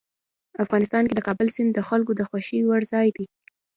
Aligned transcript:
افغانستان 0.63 1.03
کې 1.07 1.13
د 1.15 1.21
کابل 1.27 1.47
سیند 1.55 1.71
د 1.73 1.79
خلکو 1.89 2.11
د 2.15 2.21
خوښې 2.29 2.59
وړ 2.65 2.81
ځای 2.91 3.07
دی. 3.17 3.25